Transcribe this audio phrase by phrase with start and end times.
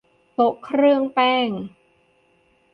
[0.33, 1.49] โต๊ะเครื่องแป้ง